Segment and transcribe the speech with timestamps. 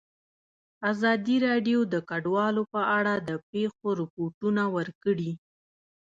[0.91, 5.31] ازادي راډیو د کډوال په اړه د پېښو رپوټونه ورکړي.